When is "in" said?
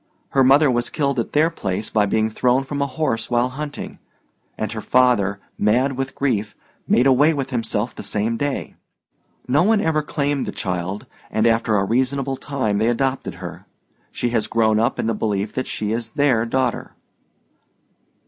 14.97-15.05